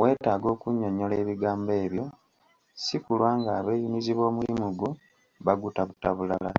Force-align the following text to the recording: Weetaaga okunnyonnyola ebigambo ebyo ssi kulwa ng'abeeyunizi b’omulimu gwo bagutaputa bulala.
Weetaaga 0.00 0.46
okunnyonnyola 0.54 1.14
ebigambo 1.22 1.70
ebyo 1.84 2.04
ssi 2.14 2.96
kulwa 3.04 3.30
ng'abeeyunizi 3.38 4.12
b’omulimu 4.14 4.66
gwo 4.78 4.88
bagutaputa 5.44 6.08
bulala. 6.16 6.52